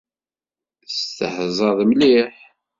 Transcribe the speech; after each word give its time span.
Testehzaḍ 0.85 1.79
mliḥ. 1.89 2.35